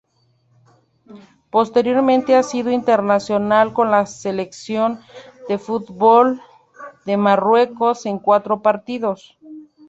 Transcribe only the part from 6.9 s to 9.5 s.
de Marruecos en cuatro partidos.